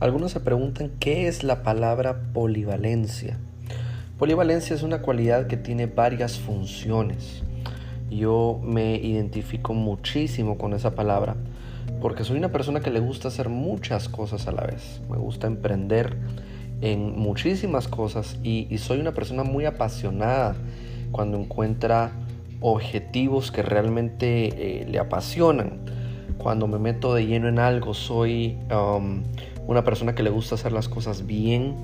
Algunos 0.00 0.32
se 0.32 0.40
preguntan 0.40 0.92
qué 0.98 1.28
es 1.28 1.44
la 1.44 1.62
palabra 1.62 2.22
polivalencia. 2.32 3.36
Polivalencia 4.18 4.74
es 4.74 4.82
una 4.82 5.02
cualidad 5.02 5.46
que 5.46 5.58
tiene 5.58 5.84
varias 5.84 6.38
funciones. 6.38 7.42
Yo 8.10 8.58
me 8.64 8.96
identifico 8.96 9.74
muchísimo 9.74 10.56
con 10.56 10.72
esa 10.72 10.94
palabra 10.94 11.36
porque 12.00 12.24
soy 12.24 12.38
una 12.38 12.50
persona 12.50 12.80
que 12.80 12.90
le 12.90 13.00
gusta 13.00 13.28
hacer 13.28 13.50
muchas 13.50 14.08
cosas 14.08 14.46
a 14.46 14.52
la 14.52 14.62
vez. 14.62 15.02
Me 15.10 15.18
gusta 15.18 15.46
emprender 15.46 16.16
en 16.80 17.18
muchísimas 17.18 17.86
cosas 17.86 18.38
y, 18.42 18.74
soy 18.78 19.00
una 19.00 19.12
persona 19.12 19.44
muy 19.44 19.66
apasionada 19.66 20.56
cuando 21.12 21.38
encuentra 21.38 22.12
objetivos 22.62 23.52
que 23.52 23.60
realmente 23.60 24.80
eh, 24.80 24.86
le 24.88 24.98
apasionan. 24.98 25.80
Cuando 26.38 26.66
me 26.66 26.78
meto 26.78 27.12
de 27.12 27.26
lleno 27.26 27.48
en 27.48 27.58
algo, 27.58 27.92
soy 27.92 28.56
um, 28.70 29.22
una 29.70 29.84
persona 29.84 30.16
que 30.16 30.24
le 30.24 30.30
gusta 30.30 30.56
hacer 30.56 30.72
las 30.72 30.88
cosas 30.88 31.26
bien, 31.26 31.76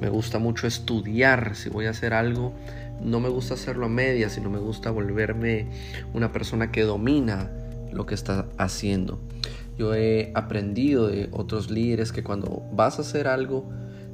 me 0.00 0.08
gusta 0.08 0.38
mucho 0.38 0.66
estudiar, 0.66 1.54
si 1.56 1.68
voy 1.68 1.84
a 1.84 1.90
hacer 1.90 2.14
algo, 2.14 2.54
no 3.02 3.20
me 3.20 3.28
gusta 3.28 3.52
hacerlo 3.52 3.84
a 3.84 3.88
medias, 3.90 4.32
sino 4.32 4.48
me 4.48 4.58
gusta 4.58 4.90
volverme 4.90 5.66
una 6.14 6.32
persona 6.32 6.72
que 6.72 6.84
domina 6.84 7.50
lo 7.92 8.06
que 8.06 8.14
está 8.14 8.46
haciendo. 8.56 9.18
Yo 9.76 9.94
he 9.94 10.32
aprendido 10.34 11.08
de 11.08 11.28
otros 11.32 11.70
líderes 11.70 12.12
que 12.12 12.24
cuando 12.24 12.62
vas 12.72 12.98
a 12.98 13.02
hacer 13.02 13.28
algo, 13.28 13.68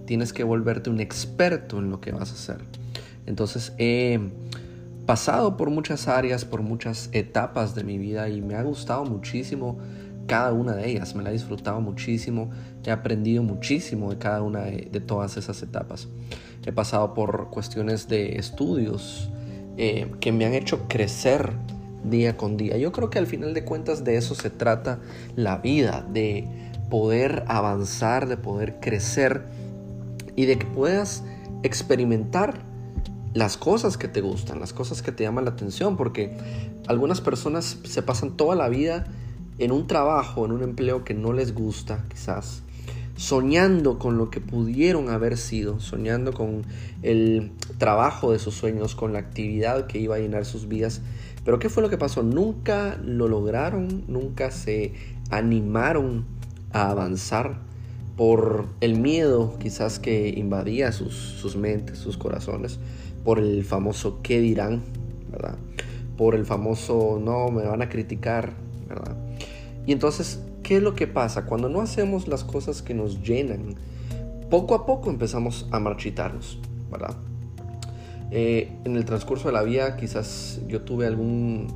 tienes 0.06 0.33
que 0.33 0.42
volverte 0.42 0.91
un 0.91 0.98
experto 0.98 1.78
en 1.78 1.89
lo 1.89 2.01
que 2.01 2.11
vas 2.11 2.33
a 2.33 2.34
hacer. 2.34 2.65
Entonces 3.27 3.73
he 3.78 4.19
pasado 5.06 5.56
por 5.56 5.70
muchas 5.70 6.09
áreas, 6.09 6.45
por 6.45 6.62
muchas 6.62 7.09
etapas 7.12 7.77
de 7.77 7.84
mi 7.84 7.97
vida 7.97 8.28
y 8.28 8.42
me 8.42 8.56
ha 8.56 8.62
gustado 8.65 9.05
muchísimo 9.05 9.78
cada 10.31 10.53
una 10.53 10.77
de 10.77 10.89
ellas, 10.89 11.17
me 11.17 11.25
la 11.25 11.31
he 11.31 11.33
disfrutado 11.33 11.81
muchísimo, 11.81 12.51
he 12.84 12.91
aprendido 12.91 13.42
muchísimo 13.42 14.11
de 14.11 14.19
cada 14.19 14.42
una 14.42 14.62
de, 14.62 15.00
todas 15.00 15.36
esas 15.36 15.62
etapas. 15.62 16.09
He 16.64 16.73
pasado 16.73 17.14
por 17.14 17.50
cuestiones 17.50 18.09
de 18.09 18.36
estudios 18.36 19.31
eh, 19.77 20.11
que 20.20 20.33
me 20.33 20.45
han 20.45 20.55
hecho 20.55 20.89
crecer 20.89 21.53
día 22.05 22.36
con 22.36 22.56
día. 22.56 22.77
Yo 22.77 22.92
creo 22.92 23.11
que 23.11 23.19
al 23.19 23.27
final 23.27 23.55
de 23.55 23.64
cuentas 23.64 24.05
de 24.05 24.17
eso 24.17 24.34
se 24.34 24.51
trata 24.51 25.01
la 25.36 25.58
vida, 25.58 26.06
de 26.11 26.48
poder 26.89 27.45
avanzar, 27.47 28.28
de 28.28 28.36
poder 28.36 28.81
crecer 28.81 29.45
y 30.36 30.47
de 30.47 30.58
que 30.58 30.67
puedas 30.67 31.25
experimentar 31.62 32.62
las 33.34 33.56
cosas 33.56 33.97
que 33.97 34.08
te 34.08 34.20
gustan, 34.20 34.58
las 34.58 34.73
cosas 34.73 35.03
que 35.03 35.12
te 35.12 35.23
llaman 35.23 35.45
la 35.45 35.53
atención, 35.53 35.97
porque 35.97 36.36
algunas 36.86 37.20
personas 37.20 37.78
se 37.84 38.03
pasan 38.03 38.36
toda 38.36 38.56
la 38.56 38.69
vida 38.69 39.06
en 39.58 39.73
un 39.73 39.86
trabajo, 39.86 40.45
en 40.45 40.53
un 40.53 40.62
empleo 40.62 41.05
que 41.05 41.14
no 41.14 41.33
les 41.33 41.55
gusta, 41.55 42.05
quizás, 42.08 42.62
soñando 43.21 43.99
con 43.99 44.17
lo 44.17 44.31
que 44.31 44.41
pudieron 44.41 45.11
haber 45.11 45.37
sido, 45.37 45.79
soñando 45.79 46.33
con 46.33 46.65
el 47.03 47.53
trabajo 47.77 48.33
de 48.33 48.39
sus 48.39 48.55
sueños, 48.55 48.95
con 48.95 49.13
la 49.13 49.19
actividad 49.19 49.87
que 49.87 49.99
iba 49.99 50.17
a 50.17 50.19
llenar 50.19 50.47
sus 50.47 50.69
vidas. 50.69 51.03
Pero 51.45 51.59
¿qué 51.59 51.69
fue 51.69 51.83
lo 51.83 51.91
que 51.91 51.98
pasó? 51.98 52.23
Nunca 52.23 52.98
lo 53.05 53.29
lograron, 53.29 54.05
nunca 54.09 54.51
se 54.51 54.95
animaron 55.29 56.25
a 56.73 56.89
avanzar 56.89 57.61
por 58.17 58.65
el 58.81 58.98
miedo 58.98 59.55
quizás 59.61 59.98
que 59.98 60.31
invadía 60.31 60.91
sus, 60.91 61.15
sus 61.15 61.57
mentes, 61.57 61.98
sus 61.98 62.17
corazones, 62.17 62.79
por 63.23 63.39
el 63.39 63.65
famoso 63.65 64.21
qué 64.23 64.41
dirán, 64.41 64.81
¿verdad? 65.31 65.59
Por 66.17 66.35
el 66.35 66.47
famoso 66.47 67.21
no, 67.23 67.51
me 67.51 67.65
van 67.65 67.83
a 67.83 67.91
criticar, 67.91 68.55
¿verdad? 68.89 69.15
Y 69.87 69.93
entonces, 69.93 70.41
¿qué 70.71 70.77
es 70.77 70.83
lo 70.85 70.95
que 70.95 71.09
pasa? 71.09 71.47
Cuando 71.47 71.69
no 71.69 71.81
hacemos 71.81 72.29
las 72.29 72.45
cosas 72.45 72.81
que 72.81 72.95
nos 72.95 73.25
llenan, 73.25 73.75
poco 74.51 74.77
a 74.77 74.87
poco 74.87 75.11
empezamos 75.11 75.67
a 75.73 75.81
marchitarnos, 75.81 76.61
¿verdad? 76.92 77.17
Eh, 78.31 78.70
en 78.85 78.95
el 78.95 79.05
transcurso 79.05 79.48
de 79.48 79.55
la 79.55 79.64
vida 79.64 79.97
quizás 79.97 80.61
yo 80.69 80.83
tuve 80.83 81.09
algún, 81.09 81.67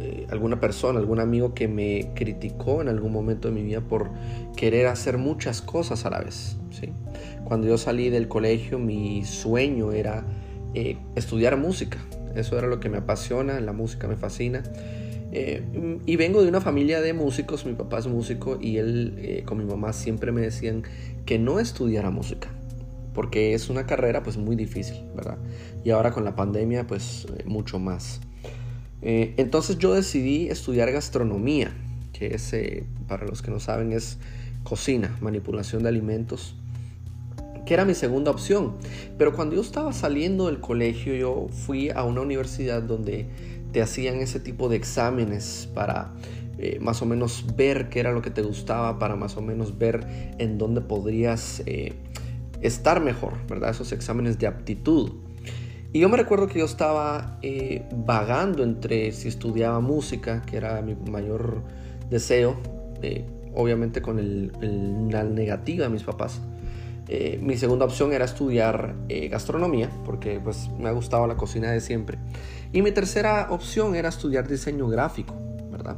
eh, 0.00 0.26
alguna 0.30 0.58
persona, 0.58 0.98
algún 0.98 1.20
amigo 1.20 1.54
que 1.54 1.68
me 1.68 2.10
criticó 2.16 2.82
en 2.82 2.88
algún 2.88 3.12
momento 3.12 3.46
de 3.46 3.54
mi 3.54 3.62
vida 3.62 3.82
por 3.82 4.10
querer 4.56 4.88
hacer 4.88 5.16
muchas 5.16 5.62
cosas 5.62 6.04
a 6.04 6.10
la 6.10 6.18
vez. 6.18 6.56
¿sí? 6.72 6.88
Cuando 7.44 7.68
yo 7.68 7.78
salí 7.78 8.10
del 8.10 8.26
colegio 8.26 8.80
mi 8.80 9.24
sueño 9.24 9.92
era 9.92 10.24
eh, 10.74 10.96
estudiar 11.14 11.56
música. 11.56 11.98
Eso 12.34 12.58
era 12.58 12.66
lo 12.66 12.80
que 12.80 12.88
me 12.88 12.98
apasiona, 12.98 13.60
la 13.60 13.72
música 13.72 14.08
me 14.08 14.16
fascina. 14.16 14.64
Eh, 15.32 16.00
y 16.06 16.16
vengo 16.16 16.42
de 16.42 16.48
una 16.48 16.60
familia 16.60 17.00
de 17.00 17.12
músicos, 17.12 17.64
mi 17.64 17.74
papá 17.74 17.98
es 17.98 18.06
músico 18.08 18.58
y 18.60 18.78
él 18.78 19.14
eh, 19.18 19.42
con 19.44 19.58
mi 19.58 19.64
mamá 19.64 19.92
siempre 19.92 20.32
me 20.32 20.40
decían 20.40 20.82
que 21.24 21.38
no 21.38 21.60
estudiara 21.60 22.10
música, 22.10 22.48
porque 23.14 23.54
es 23.54 23.70
una 23.70 23.86
carrera 23.86 24.24
pues 24.24 24.36
muy 24.36 24.56
difícil, 24.56 25.04
¿verdad? 25.14 25.38
Y 25.84 25.90
ahora 25.90 26.10
con 26.10 26.24
la 26.24 26.34
pandemia 26.34 26.86
pues 26.86 27.26
eh, 27.38 27.44
mucho 27.46 27.78
más. 27.78 28.20
entonces 29.02 29.78
yo 29.78 29.94
decidí 29.94 30.48
estudiar 30.48 30.90
gastronomía, 30.90 31.72
que 32.12 32.34
es, 32.34 32.52
para 33.06 33.24
los 33.24 33.40
que 33.40 33.52
no 33.52 33.60
saben, 33.60 33.92
es 33.92 34.18
cocina, 34.64 35.16
manipulación 35.20 35.84
de 35.84 35.88
alimentos 35.90 36.56
que 37.70 37.74
era 37.74 37.84
mi 37.84 37.94
segunda 37.94 38.32
opción. 38.32 38.74
Pero 39.16 39.32
cuando 39.32 39.54
yo 39.54 39.60
estaba 39.60 39.92
saliendo 39.92 40.46
del 40.46 40.58
colegio, 40.58 41.14
yo 41.14 41.46
fui 41.50 41.88
a 41.90 42.02
una 42.02 42.20
universidad 42.20 42.82
donde 42.82 43.28
te 43.72 43.82
hacían 43.82 44.16
ese 44.16 44.40
tipo 44.40 44.68
de 44.68 44.76
exámenes 44.76 45.68
para 45.74 46.12
eh, 46.62 46.78
más 46.78 47.00
o 47.00 47.06
menos 47.06 47.46
ver 47.56 47.88
qué 47.88 48.00
era 48.00 48.12
lo 48.12 48.20
que 48.20 48.28
te 48.28 48.42
gustaba, 48.42 48.98
para 48.98 49.16
más 49.16 49.38
o 49.38 49.40
menos 49.40 49.78
ver 49.78 50.06
en 50.36 50.58
dónde 50.58 50.82
podrías 50.82 51.62
eh, 51.64 51.94
estar 52.60 53.00
mejor, 53.00 53.32
¿verdad? 53.48 53.70
Esos 53.70 53.92
exámenes 53.92 54.38
de 54.38 54.46
aptitud. 54.46 55.12
Y 55.94 56.00
yo 56.00 56.10
me 56.10 56.18
recuerdo 56.18 56.48
que 56.48 56.58
yo 56.58 56.66
estaba 56.66 57.38
eh, 57.40 57.88
vagando 57.92 58.62
entre 58.62 59.10
si 59.12 59.28
estudiaba 59.28 59.80
música, 59.80 60.42
que 60.42 60.58
era 60.58 60.82
mi 60.82 60.94
mayor 60.94 61.62
deseo, 62.10 62.56
obviamente 63.54 64.02
con 64.02 64.18
la 65.10 65.24
negativa 65.24 65.84
de 65.84 65.90
mis 65.90 66.02
papás. 66.02 66.42
mi 67.40 67.56
segunda 67.56 67.86
opción 67.86 68.12
era 68.12 68.26
estudiar 68.26 68.94
gastronomía, 69.30 69.88
porque 70.04 70.38
pues 70.38 70.68
me 70.78 70.90
ha 70.90 70.92
gustado 70.92 71.26
la 71.26 71.36
cocina 71.36 71.70
de 71.72 71.80
siempre. 71.80 72.18
Y 72.72 72.82
mi 72.82 72.92
tercera 72.92 73.48
opción 73.50 73.94
era 73.96 74.08
estudiar 74.08 74.46
diseño 74.46 74.86
gráfico, 74.88 75.34
¿verdad? 75.70 75.96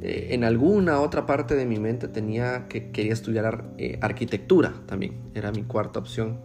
Eh, 0.00 0.34
en 0.34 0.42
alguna 0.42 1.00
otra 1.00 1.26
parte 1.26 1.54
de 1.54 1.64
mi 1.64 1.78
mente 1.78 2.08
tenía 2.08 2.66
que 2.68 2.90
quería 2.90 3.12
estudiar 3.12 3.64
eh, 3.78 3.98
arquitectura 4.00 4.74
también, 4.86 5.14
era 5.34 5.52
mi 5.52 5.62
cuarta 5.62 6.00
opción. 6.00 6.40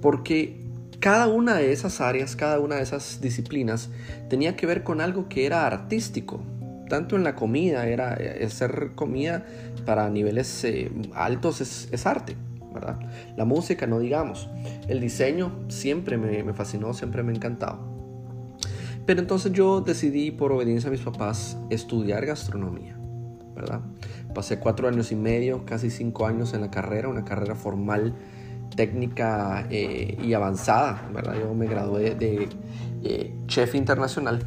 Porque 0.00 0.62
cada 1.00 1.26
una 1.26 1.56
de 1.56 1.72
esas 1.72 2.00
áreas, 2.00 2.34
cada 2.34 2.60
una 2.60 2.76
de 2.76 2.82
esas 2.82 3.20
disciplinas 3.20 3.90
tenía 4.30 4.56
que 4.56 4.64
ver 4.64 4.84
con 4.84 5.02
algo 5.02 5.28
que 5.28 5.44
era 5.44 5.66
artístico. 5.66 6.40
Tanto 6.88 7.16
en 7.16 7.24
la 7.24 7.34
comida, 7.34 7.86
era 7.86 8.16
eh, 8.18 8.42
hacer 8.46 8.92
comida 8.94 9.44
para 9.84 10.08
niveles 10.08 10.66
altos 11.14 11.60
es, 11.60 12.06
arte, 12.06 12.36
¿verdad? 12.72 12.98
La 13.36 13.44
música, 13.44 13.86
no 13.86 13.98
digamos. 13.98 14.48
El 14.88 15.00
diseño 15.00 15.52
siempre 15.68 16.16
me, 16.16 16.42
me 16.42 16.54
fascinó, 16.54 16.94
siempre 16.94 17.22
me 17.22 17.32
ha 17.32 17.36
encantado. 17.36 17.97
Pero 19.08 19.20
entonces 19.20 19.52
yo 19.52 19.80
decidí, 19.80 20.30
por 20.30 20.52
obediencia 20.52 20.88
a 20.88 20.90
mis 20.90 21.00
papás, 21.00 21.56
estudiar 21.70 22.26
gastronomía, 22.26 22.94
¿verdad? 23.56 23.80
Pasé 24.34 24.58
cuatro 24.58 24.86
años 24.86 25.10
y 25.12 25.16
medio, 25.16 25.64
casi 25.64 25.88
cinco 25.88 26.26
años 26.26 26.52
en 26.52 26.60
la 26.60 26.70
carrera, 26.70 27.08
una 27.08 27.24
carrera 27.24 27.54
formal, 27.54 28.12
técnica 28.76 29.66
eh, 29.70 30.18
y 30.22 30.34
avanzada, 30.34 31.08
¿verdad? 31.14 31.36
Yo 31.40 31.54
me 31.54 31.66
gradué 31.66 32.16
de 32.16 32.50
eh, 33.02 33.32
chef 33.46 33.74
internacional. 33.76 34.44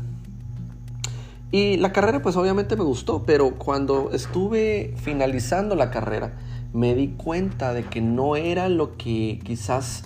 Y 1.52 1.78
la 1.78 1.92
carrera 1.92 2.22
pues 2.22 2.36
obviamente 2.36 2.76
me 2.76 2.84
gustó, 2.84 3.24
pero 3.26 3.56
cuando 3.56 4.12
estuve 4.14 4.94
finalizando 4.98 5.74
la 5.74 5.90
carrera, 5.90 6.38
me 6.72 6.94
di 6.94 7.07
cuenta 7.07 7.74
de 7.74 7.86
que 7.86 8.00
no 8.02 8.36
era 8.36 8.69
lo 8.69 8.96
que 8.96 9.40
quizás 9.44 10.04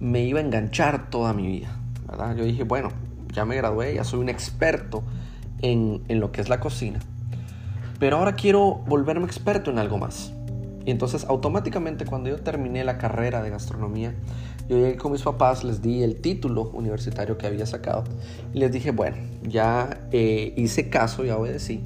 me 0.00 0.24
iba 0.24 0.40
a 0.40 0.42
enganchar 0.42 1.10
toda 1.10 1.34
mi 1.34 1.46
vida, 1.46 1.78
¿verdad? 2.08 2.34
Yo 2.34 2.44
dije, 2.44 2.64
bueno, 2.64 2.88
ya 3.32 3.44
me 3.44 3.56
gradué, 3.56 3.94
ya 3.94 4.04
soy 4.04 4.20
un 4.20 4.28
experto 4.28 5.02
en, 5.62 6.02
lo 6.08 6.32
que 6.32 6.40
es 6.40 6.48
la 6.48 6.60
cocina. 6.60 7.00
Pero 7.98 8.18
ahora 8.18 8.34
quiero 8.34 8.76
volverme 8.86 9.26
experto 9.26 9.70
en 9.70 9.78
algo 9.78 9.98
más. 9.98 10.32
Y 10.84 10.90
entonces 10.90 11.24
automáticamente 11.24 12.06
cuando 12.06 12.30
yo 12.30 12.40
terminé 12.40 12.84
la 12.84 12.98
carrera 12.98 13.42
de 13.42 13.50
gastronomía, 13.50 14.14
yo 14.68 14.76
llegué 14.76 14.96
con 14.96 15.12
mis 15.12 15.22
papás, 15.22 15.64
les 15.64 15.82
di 15.82 16.02
el 16.02 16.20
título 16.20 16.70
universitario 16.72 17.36
que 17.36 17.46
había 17.46 17.66
sacado 17.66 18.04
y 18.54 18.58
les 18.58 18.72
dije, 18.72 18.92
bueno, 18.92 19.16
ya 19.42 20.00
eh, 20.12 20.54
hice 20.56 20.88
caso, 20.88 21.24
ya 21.24 21.36
obedecí, 21.36 21.82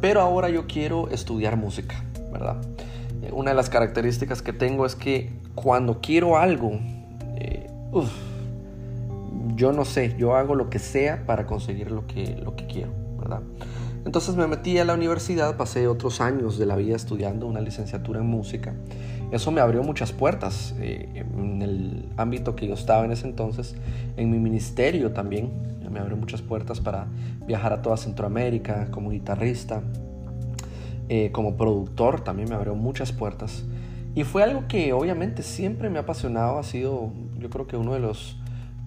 pero 0.00 0.20
ahora 0.22 0.48
yo 0.48 0.66
quiero 0.66 1.08
estudiar 1.10 1.56
música, 1.56 2.02
¿verdad? 2.32 2.56
Eh, 3.22 3.30
una 3.32 3.50
de 3.50 3.56
las 3.56 3.70
características 3.70 4.42
que 4.42 4.52
tengo 4.52 4.86
es 4.86 4.96
que 4.96 5.30
cuando 5.54 6.00
quiero 6.00 6.38
algo, 6.38 6.78
eh, 7.36 7.68
yo 9.56 9.72
no 9.72 9.84
sé, 9.84 10.14
yo 10.18 10.36
hago 10.36 10.54
lo 10.54 10.70
que 10.70 10.78
sea 10.78 11.24
para 11.26 11.46
conseguir 11.46 11.90
lo 11.90 12.06
que, 12.06 12.36
lo 12.36 12.54
que 12.54 12.66
quiero, 12.66 12.92
¿verdad? 13.18 13.40
Entonces 14.04 14.36
me 14.36 14.46
metí 14.46 14.78
a 14.78 14.84
la 14.84 14.94
universidad, 14.94 15.56
pasé 15.56 15.88
otros 15.88 16.20
años 16.20 16.58
de 16.58 16.66
la 16.66 16.76
vida 16.76 16.94
estudiando 16.94 17.46
una 17.46 17.60
licenciatura 17.60 18.20
en 18.20 18.26
música. 18.26 18.74
Eso 19.32 19.50
me 19.50 19.60
abrió 19.60 19.82
muchas 19.82 20.12
puertas 20.12 20.76
eh, 20.78 21.24
en 21.36 21.60
el 21.60 22.08
ámbito 22.16 22.54
que 22.54 22.68
yo 22.68 22.74
estaba 22.74 23.04
en 23.04 23.10
ese 23.10 23.26
entonces, 23.26 23.74
en 24.16 24.30
mi 24.30 24.38
ministerio 24.38 25.12
también. 25.12 25.50
Me 25.90 25.98
abrió 25.98 26.16
muchas 26.16 26.42
puertas 26.42 26.80
para 26.80 27.06
viajar 27.46 27.72
a 27.72 27.82
toda 27.82 27.96
Centroamérica 27.96 28.90
como 28.90 29.10
guitarrista, 29.10 29.82
eh, 31.08 31.30
como 31.32 31.56
productor 31.56 32.20
también 32.20 32.48
me 32.48 32.54
abrió 32.54 32.74
muchas 32.74 33.12
puertas. 33.12 33.64
Y 34.14 34.24
fue 34.24 34.42
algo 34.42 34.68
que 34.68 34.92
obviamente 34.92 35.42
siempre 35.42 35.90
me 35.90 35.98
ha 35.98 36.02
apasionado, 36.02 36.58
ha 36.58 36.62
sido 36.62 37.12
yo 37.38 37.50
creo 37.50 37.66
que 37.66 37.76
uno 37.76 37.94
de 37.94 38.00
los, 38.00 38.36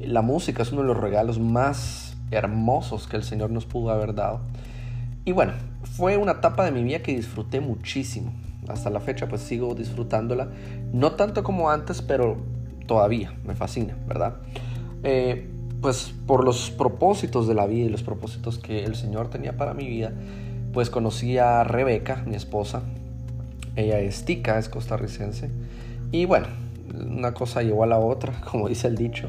la 0.08 0.22
música 0.22 0.64
es 0.64 0.72
uno 0.72 0.82
de 0.82 0.88
los 0.88 0.98
regalos 0.98 1.40
más 1.40 2.16
hermosos 2.32 3.08
que 3.08 3.18
el 3.18 3.24
Señor 3.24 3.52
nos 3.52 3.66
pudo 3.66 3.92
haber 3.92 4.14
dado. 4.16 4.42
Y 5.26 5.32
bueno, 5.32 5.54
fue 5.84 6.18
una 6.18 6.34
etapa 6.34 6.64
de 6.66 6.72
mi 6.72 6.84
vida 6.84 7.00
que 7.00 7.16
disfruté 7.16 7.60
muchísimo. 7.60 8.32
Hasta 8.68 8.90
la 8.90 9.00
fecha 9.00 9.28
pues 9.28 9.42
sigo 9.42 9.76
disfrutándola. 9.76 10.50
No 10.94 11.12
tanto 11.14 11.44
como 11.44 11.70
antes, 11.70 12.02
pero 12.02 12.38
todavía 12.88 13.34
me 13.46 13.56
fascina, 13.56 13.98
¿verdad? 14.08 14.38
Eh, 15.04 15.50
pues 15.82 16.14
por 16.28 16.44
los 16.44 16.72
propósitos 16.72 17.48
de 17.48 17.54
la 17.54 17.66
vida 17.66 17.86
y 17.86 17.90
los 17.90 18.04
propósitos 18.04 18.60
que 18.60 18.84
el 18.84 18.96
Señor 18.96 19.30
tenía 19.30 19.56
para 19.56 19.74
mi 19.74 19.88
vida, 19.88 20.12
pues 20.74 20.90
conocí 20.90 21.38
a 21.38 21.64
Rebeca, 21.64 22.24
mi 22.26 22.36
esposa. 22.36 22.84
Ella 23.76 24.00
es 24.00 24.26
tica, 24.26 24.58
es 24.60 24.70
costarricense. 24.70 25.50
Y 26.12 26.26
bueno, 26.26 26.48
una 26.94 27.34
cosa 27.34 27.62
llevó 27.62 27.84
a 27.84 27.88
la 27.88 28.00
otra, 28.00 28.42
como 28.52 28.68
dice 28.68 28.88
el 28.88 28.96
dicho. 28.96 29.28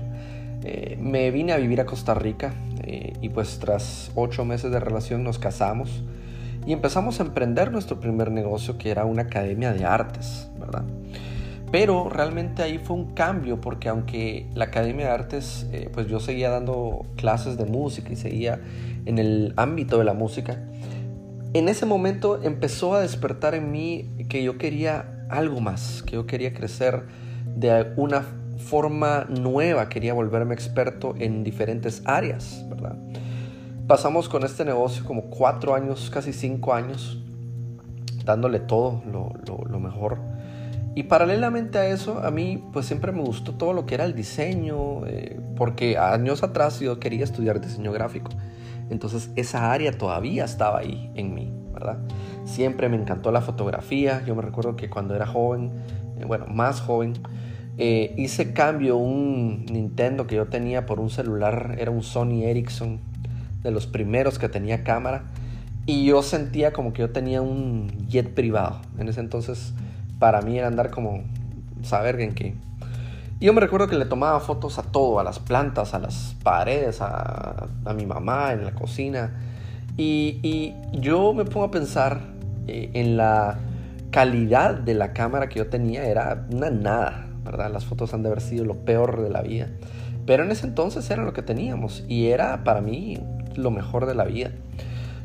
Eh, 0.62 0.98
me 1.00 1.30
vine 1.30 1.52
a 1.52 1.56
vivir 1.56 1.80
a 1.80 1.86
Costa 1.86 2.14
Rica 2.14 2.52
eh, 2.82 3.14
y 3.22 3.30
pues 3.30 3.58
tras 3.58 4.10
ocho 4.14 4.44
meses 4.44 4.70
de 4.70 4.78
relación 4.78 5.24
nos 5.24 5.38
casamos 5.38 6.02
y 6.66 6.72
empezamos 6.72 7.20
a 7.20 7.22
emprender 7.22 7.72
nuestro 7.72 7.98
primer 7.98 8.30
negocio 8.30 8.76
que 8.76 8.90
era 8.90 9.06
una 9.06 9.22
academia 9.22 9.72
de 9.72 9.84
artes, 9.84 10.48
¿verdad? 10.58 10.84
Pero 11.72 12.08
realmente 12.08 12.62
ahí 12.62 12.78
fue 12.78 12.96
un 12.96 13.14
cambio 13.14 13.60
porque 13.60 13.88
aunque 13.88 14.48
la 14.54 14.66
Academia 14.66 15.06
de 15.06 15.12
Artes, 15.12 15.66
eh, 15.72 15.88
pues 15.92 16.08
yo 16.08 16.18
seguía 16.18 16.50
dando 16.50 17.06
clases 17.16 17.56
de 17.56 17.64
música 17.64 18.12
y 18.12 18.16
seguía 18.16 18.60
en 19.06 19.18
el 19.18 19.54
ámbito 19.56 19.96
de 19.98 20.04
la 20.04 20.12
música, 20.12 20.58
en 21.54 21.68
ese 21.68 21.86
momento 21.86 22.42
empezó 22.42 22.94
a 22.94 23.00
despertar 23.00 23.54
en 23.54 23.70
mí 23.70 24.26
que 24.28 24.42
yo 24.42 24.58
quería 24.58 25.26
algo 25.28 25.60
más, 25.60 26.02
que 26.02 26.12
yo 26.12 26.26
quería 26.26 26.52
crecer 26.52 27.04
de 27.56 27.92
una 27.96 28.24
forma 28.60 29.26
nueva, 29.28 29.88
quería 29.88 30.14
volverme 30.14 30.54
experto 30.54 31.14
en 31.18 31.42
diferentes 31.42 32.02
áreas, 32.04 32.64
¿verdad? 32.68 32.96
Pasamos 33.86 34.28
con 34.28 34.44
este 34.44 34.64
negocio 34.64 35.04
como 35.04 35.22
cuatro 35.22 35.74
años, 35.74 36.10
casi 36.10 36.32
cinco 36.32 36.74
años, 36.74 37.18
dándole 38.24 38.60
todo 38.60 39.02
lo, 39.10 39.80
mejor. 39.80 40.18
Y 40.94 41.04
paralelamente 41.04 41.78
a 41.78 41.88
eso, 41.88 42.20
a 42.22 42.30
mí 42.30 42.62
pues 42.72 42.86
siempre 42.86 43.10
me 43.10 43.22
gustó 43.22 43.54
todo 43.54 43.72
lo 43.72 43.86
que 43.86 43.94
era 43.94 44.04
el 44.04 44.14
diseño, 44.14 45.06
eh, 45.06 45.40
porque 45.56 45.98
años 45.98 46.44
atrás 46.44 46.78
yo 46.78 47.00
quería 47.00 47.24
estudiar 47.24 47.60
diseño 47.60 47.90
gráfico. 47.90 48.30
Entonces 48.90 49.30
esa 49.36 49.72
área 49.72 49.92
todavía 49.92 50.44
estaba 50.44 50.78
ahí 50.78 51.10
en 51.14 51.34
mí, 51.34 51.52
¿verdad? 51.72 51.98
Siempre 52.44 52.88
me 52.88 52.96
encantó 52.96 53.32
la 53.32 53.40
fotografía. 53.40 54.22
Yo 54.24 54.34
me 54.34 54.42
recuerdo 54.42 54.76
que 54.76 54.90
cuando 54.90 55.14
era 55.14 55.26
joven, 55.26 55.72
eh, 56.18 56.24
bueno, 56.26 56.46
más 56.46 56.80
joven, 56.80 57.14
eh, 57.78 58.14
hice 58.16 58.52
cambio 58.52 58.96
un 58.96 59.66
Nintendo 59.66 60.26
que 60.26 60.36
yo 60.36 60.46
tenía 60.46 60.86
por 60.86 61.00
un 61.00 61.10
celular, 61.10 61.76
era 61.78 61.90
un 61.90 62.02
Sony 62.02 62.44
Ericsson, 62.44 63.00
de 63.62 63.70
los 63.70 63.86
primeros 63.86 64.38
que 64.38 64.48
tenía 64.48 64.84
cámara. 64.84 65.24
Y 65.86 66.04
yo 66.04 66.22
sentía 66.22 66.72
como 66.72 66.92
que 66.92 67.00
yo 67.00 67.10
tenía 67.10 67.42
un 67.42 67.90
jet 68.08 68.34
privado. 68.34 68.80
En 68.98 69.08
ese 69.08 69.20
entonces, 69.20 69.72
para 70.18 70.42
mí 70.42 70.58
era 70.58 70.68
andar 70.68 70.90
como, 70.90 71.24
saber 71.82 72.20
en 72.20 72.34
qué 72.34 72.54
y 73.40 73.46
yo 73.46 73.54
me 73.54 73.62
recuerdo 73.62 73.88
que 73.88 73.96
le 73.96 74.04
tomaba 74.04 74.38
fotos 74.40 74.78
a 74.78 74.82
todo, 74.82 75.18
a 75.18 75.24
las 75.24 75.38
plantas, 75.38 75.94
a 75.94 75.98
las 75.98 76.36
paredes, 76.42 76.98
a, 77.00 77.68
mi 77.96 78.04
mamá, 78.04 78.52
en 78.52 78.66
la 78.66 78.72
cocina. 78.72 79.30
Y, 79.96 80.74
yo 80.92 81.32
me 81.32 81.46
pongo 81.46 81.66
a 81.66 81.70
pensar 81.70 82.20
eh, 82.66 82.90
en 82.92 83.16
la 83.16 83.58
calidad 84.10 84.74
de 84.74 84.92
la 84.92 85.14
cámara 85.14 85.48
que 85.48 85.58
yo 85.58 85.68
tenía, 85.68 86.04
era 86.04 86.46
una 86.52 86.68
nada, 86.68 87.28
¿verdad? 87.44 87.70
Las 87.72 87.84
fotos 87.84 88.14
han 88.14 88.22
de 88.22 88.28
haber 88.28 88.40
sido 88.40 88.64
lo 88.64 88.84
peor 88.84 89.22
de 89.22 89.30
la 89.30 89.42
vida. 89.42 89.68
Pero 90.26 90.44
en 90.44 90.50
ese 90.50 90.66
entonces 90.66 91.10
era 91.10 91.24
lo 91.24 91.32
que 91.32 91.42
teníamos 91.42 92.04
y 92.08 92.28
era 92.28 92.62
para 92.64 92.80
mí 92.80 93.18
lo 93.56 93.70
mejor 93.70 94.06
de 94.06 94.14
la 94.14 94.24
vida. 94.24 94.50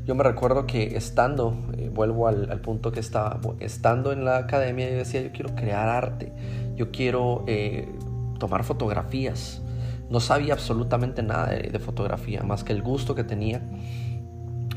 Yo 0.05 0.13
me 0.13 0.23
recuerdo 0.23 0.67
que 0.67 0.95
estando, 0.95 1.57
eh, 1.77 1.89
vuelvo 1.91 2.27
al, 2.27 2.61
punto 2.61 2.91
que 2.91 2.99
estaba, 2.99 3.39
estando 3.59 4.11
en 4.11 4.23
la 4.23 4.37
academia, 4.37 4.89
yo 4.89 4.97
decía, 4.97 5.21
yo 5.21 5.31
quiero 5.31 5.55
crear 5.55 5.89
arte, 5.89 6.31
yo 6.75 6.91
quiero 6.91 7.43
eh, 7.47 7.89
tomar 8.37 8.63
fotografías. 8.63 9.61
No 10.09 10.19
sabía 10.19 10.53
absolutamente 10.53 11.23
nada 11.23 11.47
de, 11.47 11.79
fotografía, 11.79 12.43
más 12.43 12.63
que 12.63 12.73
el 12.73 12.83
gusto 12.83 13.15
que 13.15 13.23
tenía. 13.23 13.61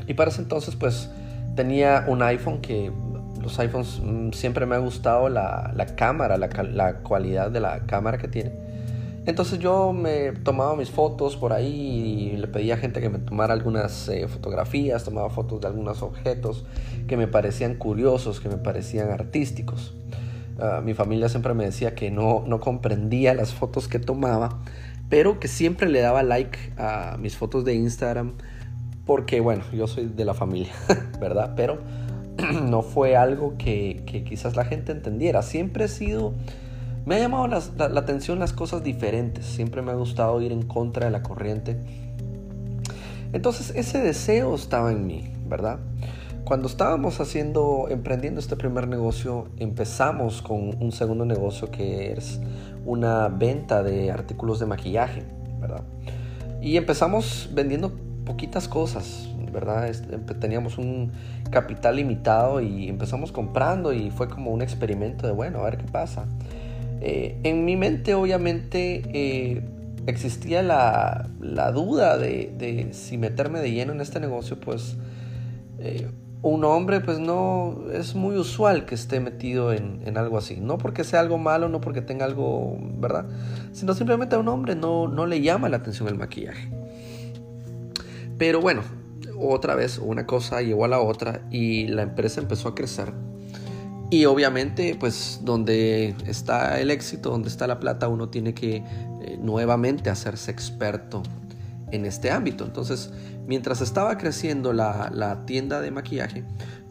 Y 0.07 0.15
para 0.15 0.31
ese 0.31 0.41
entonces, 0.41 0.75
pues 0.75 1.11
tenía 1.55 2.05
un 2.07 2.23
iPhone 2.23 2.61
que 2.61 2.91
los 3.41 3.57
iPhones 3.59 4.01
mm, 4.03 4.31
siempre 4.31 4.65
me 4.65 4.75
ha 4.75 4.79
gustado 4.79 5.29
la, 5.29 5.73
cámara, 5.95 6.37
la, 6.37 6.47
la, 6.47 6.93
cualidad 6.97 7.51
de 7.51 7.59
la 7.59 7.85
cámara 7.85 8.17
que 8.17 8.27
tiene. 8.27 8.51
Entonces 9.25 9.59
yo 9.59 9.93
me 9.93 10.31
tomaba 10.31 10.75
mis 10.75 10.89
fotos 10.89 11.35
por 11.35 11.53
ahí 11.53 12.31
y 12.33 12.37
le 12.37 12.47
pedía 12.47 12.75
a 12.75 12.77
gente 12.77 12.99
que 13.01 13.09
me 13.09 13.19
tomara 13.19 13.53
algunas 13.53 14.07
eh, 14.09 14.27
fotografías, 14.27 15.03
tomaba 15.03 15.29
fotos 15.29 15.61
de 15.61 15.67
algunos 15.67 16.01
objetos 16.01 16.65
que 17.07 17.17
me 17.17 17.27
parecían 17.27 17.75
curiosos, 17.75 18.39
que 18.39 18.49
me 18.49 18.57
parecían 18.57 19.11
artísticos. 19.11 19.93
Ah, 20.59 20.81
mi 20.83 20.93
familia 20.93 21.29
siempre 21.29 21.53
me 21.53 21.65
decía 21.65 21.95
que 21.95 22.11
no, 22.11 22.43
no 22.47 22.59
comprendía 22.59 23.33
las 23.33 23.53
fotos 23.53 23.87
que 23.87 23.99
tomaba, 23.99 24.59
pero 25.09 25.39
que 25.39 25.47
siempre 25.47 25.89
le 25.89 26.01
daba 26.01 26.23
like 26.23 26.57
a 26.77 27.17
mis 27.19 27.37
fotos 27.37 27.65
de 27.65 27.75
Instagram 27.75 28.33
porque, 29.05 29.39
bueno, 29.39 29.63
yo 29.73 29.87
soy 29.87 30.05
de 30.05 30.23
la 30.23 30.33
familia, 30.33 30.71
¿verdad? 31.19 31.53
Pero 31.55 31.79
no 32.63 32.81
fue 32.81 33.15
algo 33.15 33.55
que, 33.57 34.03
quizás 34.27 34.55
la 34.55 34.65
gente 34.65 34.91
entendiera. 34.91 35.41
Siempre 35.41 35.85
he 35.85 35.87
sido... 35.87 36.33
Me 37.05 37.15
ha 37.15 37.19
llamado 37.19 37.47
la, 37.47 37.99
atención 37.99 38.39
las 38.39 38.53
cosas 38.53 38.83
diferentes, 38.83 39.45
siempre 39.45 39.81
me 39.81 39.91
ha 39.91 39.95
gustado 39.95 40.39
ir 40.41 40.51
en 40.51 40.61
contra 40.63 41.05
de 41.05 41.11
la 41.11 41.23
corriente. 41.23 41.77
Entonces 43.33 43.73
ese 43.75 43.99
deseo 43.99 44.53
estaba 44.53 44.91
en 44.91 45.07
mí, 45.07 45.31
¿verdad? 45.47 45.79
Cuando 46.43 46.67
estábamos 46.67 47.19
haciendo, 47.19 47.87
emprendiendo 47.89 48.39
este 48.39 48.55
primer 48.55 48.87
negocio, 48.87 49.47
empezamos 49.57 50.41
con 50.41 50.75
un 50.79 50.91
segundo 50.91 51.25
negocio 51.25 51.71
que 51.71 52.11
es 52.13 52.39
una 52.85 53.27
venta 53.29 53.81
de 53.81 54.11
artículos 54.11 54.59
de 54.59 54.65
maquillaje, 54.65 55.23
¿verdad? 55.59 55.83
Y 56.61 56.77
empezamos 56.77 57.49
vendiendo 57.53 57.91
poquitas 58.25 58.67
cosas, 58.67 59.29
¿verdad? 59.51 59.91
Teníamos 60.39 60.77
un 60.77 61.11
capital 61.49 61.95
limitado 61.95 62.61
y 62.61 62.87
empezamos 62.87 63.31
comprando 63.31 63.93
y 63.93 64.11
fue 64.11 64.27
como 64.27 64.51
un 64.51 64.61
experimento 64.61 65.27
de, 65.27 65.33
bueno, 65.33 65.59
a 65.59 65.63
ver 65.63 65.77
qué 65.77 65.85
pasa. 65.85 66.25
Eh, 67.01 67.39
en 67.43 67.65
mi 67.65 67.77
mente 67.77 68.13
obviamente 68.13 69.03
eh, 69.13 69.61
existía 70.05 70.61
la, 70.61 71.29
duda 71.73 72.17
de, 72.17 72.89
si 72.91 73.17
meterme 73.17 73.59
de 73.61 73.71
lleno 73.71 73.93
en 73.93 74.01
este 74.01 74.19
negocio, 74.19 74.59
pues 74.59 74.97
eh, 75.79 76.09
un 76.41 76.63
hombre 76.63 76.99
pues 77.01 77.19
no 77.19 77.85
es 77.93 78.15
muy 78.15 78.35
usual 78.37 78.85
que 78.85 78.95
esté 78.95 79.19
metido 79.19 79.73
en, 79.73 80.17
algo 80.17 80.37
así. 80.37 80.57
No 80.59 80.77
porque 80.77 81.03
sea 81.03 81.19
algo 81.19 81.37
malo, 81.37 81.69
no 81.69 81.81
porque 81.81 82.01
tenga 82.01 82.25
algo, 82.25 82.77
¿verdad? 82.97 83.25
Sino 83.71 83.93
simplemente 83.93 84.35
a 84.35 84.39
un 84.39 84.47
hombre 84.47 84.75
no, 84.75 85.07
no 85.07 85.25
le 85.25 85.41
llama 85.41 85.69
la 85.69 85.77
atención 85.77 86.07
el 86.07 86.15
maquillaje. 86.15 86.69
Pero 88.37 88.61
bueno, 88.61 88.83
otra 89.39 89.75
vez 89.75 89.97
una 89.97 90.25
cosa 90.25 90.61
llevó 90.61 90.85
a 90.85 90.87
la 90.87 90.99
otra 90.99 91.41
y 91.49 91.87
la 91.87 92.03
empresa 92.03 92.41
empezó 92.41 92.69
a 92.69 92.75
crecer. 92.75 93.13
Y 94.11 94.25
obviamente 94.25 94.95
pues 94.99 95.41
donde 95.43 96.15
está 96.25 96.79
el 96.79 96.91
éxito, 96.91 97.29
donde 97.29 97.49
está 97.49 97.67
la 97.67 97.79
plata, 97.79 98.07
uno 98.07 98.29
tiene 98.29 98.53
que 98.53 98.77
eh, 98.77 99.37
nuevamente 99.39 100.09
hacerse 100.09 100.51
experto 100.51 101.21
en 101.91 102.05
este 102.05 102.31
ámbito. 102.31 102.65
Entonces, 102.65 103.11
mientras 103.47 103.81
estaba 103.81 104.17
creciendo 104.17 104.73
la, 104.73 105.43
tienda 105.45 105.81
de 105.81 105.91
maquillaje, 105.91 106.43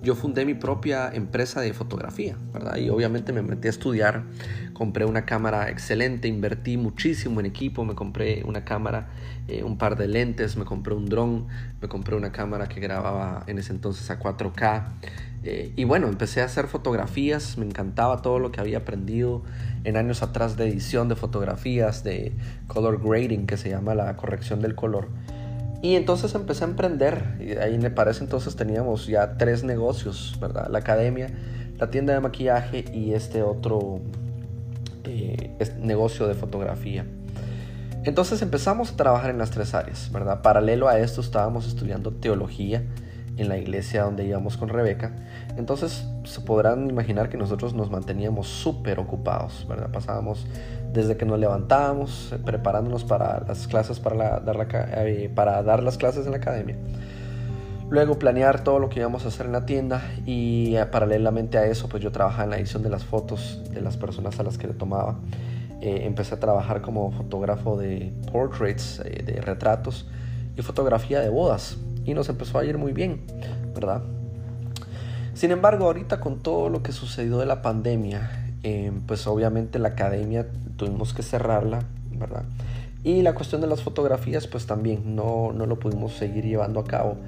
yo 0.03 0.15
fundé 0.15 0.45
mi 0.45 0.55
propia 0.55 1.11
empresa 1.13 1.61
de 1.61 1.73
fotografía, 1.73 2.37
¿verdad? 2.53 2.77
Y 2.77 2.89
obviamente 2.89 3.33
me 3.33 3.43
metí 3.43 3.67
a 3.67 3.71
estudiar, 3.71 4.25
compré 4.73 5.05
una 5.05 5.25
cámara 5.25 5.71
excelente, 5.71 6.29
invertí 6.29 6.77
muchísimo 6.77 7.41
en 7.41 7.47
equipo, 7.47 7.85
me 7.85 7.95
compré 7.95 8.43
una 8.45 8.65
cámara, 8.65 9.09
eh, 9.49 9.65
un 9.65 9.77
par 9.77 9.97
de 9.97 10.07
lentes, 10.07 10.57
me 10.57 10.65
compré 10.65 10.95
un 10.95 11.07
dron, 11.07 11.49
me 11.81 11.89
compré 11.89 12.17
una 12.17 12.31
cámara 12.31 12.69
que 12.69 12.81
grababa 12.81 13.43
en 13.47 13.59
ese 13.59 13.73
entonces 13.73 14.09
a 14.11 14.19
4K. 14.21 14.85
Eh, 15.45 15.73
y 15.77 15.85
bueno, 15.85 16.09
empecé 16.09 16.43
a 16.43 16.45
hacer 16.45 16.67
fotografías, 16.67 17.59
me 17.59 17.65
encantaba 17.65 18.23
todo 18.23 18.39
lo 18.39 18.51
que 18.51 18.61
había 18.61 18.79
aprendido 18.79 19.43
en 19.89 19.97
años 19.97 20.23
atrás 20.23 20.57
de 20.57 20.69
edición 20.69 21.09
de 21.09 21.17
fotografías, 21.17 22.05
de 22.05 22.33
color 22.67 23.03
grading, 23.03 23.47
que 23.47 23.57
se 23.57 23.71
llama 23.71 23.95
la 23.95 24.17
corrección 24.17 24.61
del 24.61 24.75
color. 24.75 25.09
Y 25.83 25.95
entonces 25.95 26.35
empecé 26.35 26.65
a 26.65 26.69
emprender. 26.69 27.37
Y 27.41 27.53
ahí 27.53 27.79
me 27.79 27.91
parece 27.91 28.25
entonces 28.25 28.57
teníamos 28.57 29.07
ya 29.07 29.39
tres 29.39 29.65
negocios, 29.65 30.37
¿verdad? 30.41 30.69
La 30.71 30.81
academia, 30.81 31.31
la 31.79 31.91
tienda 31.91 32.13
de 32.13 32.21
maquillaje 32.21 32.85
y 32.93 33.15
este 33.15 33.43
otro 33.43 34.01
eh, 35.05 35.55
negocio 35.81 36.27
de 36.27 36.35
fotografía. 36.35 37.07
Entonces 38.05 38.43
empezamos 38.43 38.93
a 38.93 38.97
trabajar 38.97 39.31
en 39.31 39.39
las 39.39 39.51
tres 39.51 39.75
áreas, 39.75 40.11
¿verdad? 40.13 40.43
Paralelo 40.43 40.89
a 40.89 40.99
esto 40.99 41.21
estábamos 41.21 41.67
estudiando 41.67 42.13
teología 42.13 42.83
en 43.39 43.49
la 43.49 43.57
iglesia 43.57 44.03
donde 44.03 44.25
íbamos 44.25 44.57
con 44.57 44.69
Rebeca. 44.69 45.13
Entonces 45.57 46.07
se 46.25 46.41
podrán 46.41 46.91
imaginar 46.91 47.29
que 47.29 47.37
nosotros 47.37 47.73
nos 47.73 47.91
manteníamos 47.91 48.49
súper 48.49 48.99
ocupados, 48.99 49.65
¿verdad? 49.69 49.91
Pasábamos 49.91 50.47
desde 50.93 51.17
que 51.17 51.25
nos 51.25 51.39
levantábamos 51.39 52.33
eh, 52.33 52.39
preparándonos 52.45 53.05
para 53.05 53.45
las 53.47 53.67
clases, 53.69 54.01
para, 54.01 54.41
dar 54.41 54.69
eh, 54.73 55.31
para 55.35 55.63
dar 55.63 55.83
las 55.83 55.97
clases 55.97 56.27
en 56.27 56.33
la 56.33 56.39
academia. 56.39 56.77
Luego 57.91 58.19
planear 58.19 58.65
todo 58.65 58.79
lo 58.81 58.91
que 58.91 59.01
íbamos 59.01 59.25
a 59.25 59.29
hacer 59.29 59.47
en 59.47 59.53
la 59.53 59.65
tienda 59.65 60.03
y 60.27 60.77
eh, 60.77 60.85
paralelamente 60.87 61.57
a 61.57 61.65
eso 61.67 61.89
pues 61.89 62.03
yo 62.03 62.13
trabajaba 62.13 62.45
en 62.45 62.51
la 62.51 62.59
edición 62.59 62.83
de 62.83 62.91
las 62.91 63.05
fotos 63.05 63.63
de 63.73 63.81
las 63.81 63.97
personas 63.97 64.39
a 64.41 64.43
las 64.43 64.59
que 64.59 64.67
le 64.67 64.75
tomaba. 64.75 65.17
empecé 65.81 66.35
a 66.35 66.41
trabajar 66.41 66.83
como 66.83 67.13
fotógrafo 67.13 67.79
de 67.79 68.13
portraits, 68.33 68.99
de 68.99 69.41
retratos 69.41 70.07
y 70.57 70.63
fotografía 70.63 71.21
de 71.21 71.29
bodas 71.29 71.79
y 72.09 72.15
nos 72.15 72.31
empezó 72.31 72.59
a 72.59 72.65
ir 72.65 72.79
muy 72.79 72.93
bien, 72.93 73.21
¿verdad? 73.75 74.03
Sin 75.35 75.51
embargo, 75.51 75.85
ahorita 75.85 76.21
con 76.21 76.39
todo 76.39 76.71
lo 76.71 76.83
que 76.83 76.93
sucedió 76.93 77.37
de 77.37 77.45
la 77.45 77.61
pandemia, 77.61 78.51
eh, 78.63 78.91
pues 79.07 79.27
obviamente 79.27 79.79
la 79.79 79.91
academia 79.91 80.47
tuvimos 80.77 81.13
que 81.13 81.23
cerrarla, 81.23 81.81
¿verdad? 82.11 82.45
Y 83.05 83.21
la 83.21 83.35
cuestión 83.35 83.61
de 83.61 83.67
las 83.67 83.83
fotografías, 83.83 84.47
pues 84.47 84.67
también 84.67 85.17
no, 85.17 85.53
no 85.53 85.67
lo 85.67 85.79
pudimos 85.79 86.15
seguir 86.15 86.47
llevando 86.47 86.81
a 86.81 86.85
cabo, 86.85 87.19